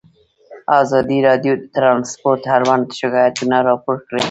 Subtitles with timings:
[0.81, 4.19] ازادي راډیو د ترانسپورټ اړوند شکایتونه راپور کړي.